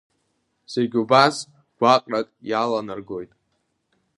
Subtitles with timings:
[0.73, 1.35] Зегьы убас
[1.79, 3.31] гәаҟрак иаланаргоит.